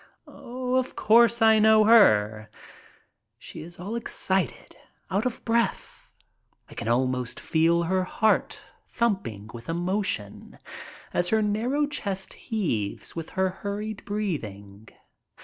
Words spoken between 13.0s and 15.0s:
with her hurried breathing.